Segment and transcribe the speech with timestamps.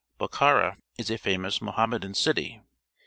[0.19, 2.59] Bokhara is a famous Mohammedan city.